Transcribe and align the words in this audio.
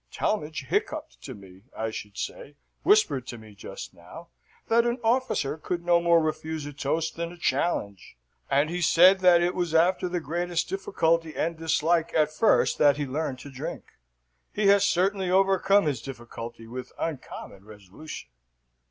Talmadge 0.09 0.65
hiccupped 0.65 1.21
to 1.21 1.35
me 1.35 1.61
I 1.77 1.91
should 1.91 2.17
say, 2.17 2.55
whispered 2.81 3.27
to 3.27 3.37
me 3.37 3.53
just 3.53 3.93
now, 3.93 4.29
that 4.67 4.83
an 4.83 4.97
officer 5.03 5.57
could 5.59 5.85
no 5.85 6.01
more 6.01 6.19
refuse 6.19 6.65
a 6.65 6.73
toast 6.73 7.15
than 7.15 7.31
a 7.31 7.37
challenge, 7.37 8.17
and 8.49 8.71
he 8.71 8.81
said 8.81 9.19
that 9.19 9.43
it 9.43 9.53
was 9.53 9.75
after 9.75 10.09
the 10.09 10.19
greatest 10.19 10.67
difficulty 10.67 11.35
and 11.35 11.55
dislike 11.55 12.15
at 12.15 12.33
first 12.33 12.79
that 12.79 12.97
he 12.97 13.05
learned 13.05 13.37
to 13.41 13.51
drink. 13.51 13.91
He 14.51 14.65
has 14.69 14.83
certainly 14.83 15.29
overcome 15.29 15.85
his 15.85 16.01
difficulty 16.01 16.65
with 16.65 16.91
uncommon 16.97 17.63
resolution." 17.65 18.29